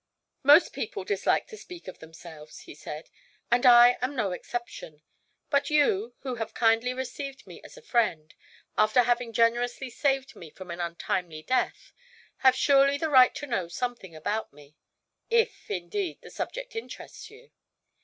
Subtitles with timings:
[0.41, 3.11] "Most people dislike to speak of themselves," he said,
[3.51, 5.03] "and I am no exception.
[5.51, 8.33] But you, who have kindly received me as a friend,
[8.75, 11.93] after having generously saved me from an untimely death,
[12.37, 14.75] have surely the right to know something about me
[15.29, 17.51] if, indeed, the subject interests you."